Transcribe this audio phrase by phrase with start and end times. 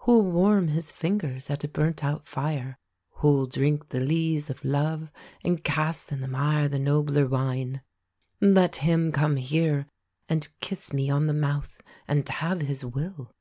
[0.00, 2.78] Who'll warm his fingers at a burnt out fire?
[3.12, 5.10] Who'll drink the lees of love,
[5.42, 7.80] and cast i' the mire The nobler wine?
[8.38, 9.86] Let him come here,
[10.28, 13.32] and kiss me on the mouth, And have his will!